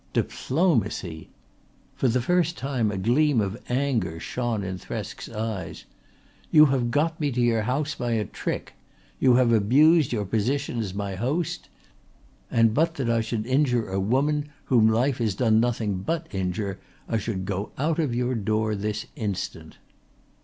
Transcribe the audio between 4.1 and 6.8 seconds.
shone in Thresk's eyes. "You